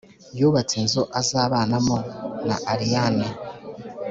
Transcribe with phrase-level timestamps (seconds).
[0.39, 1.97] yubatse inzu azabanamo
[2.47, 3.27] na allayne.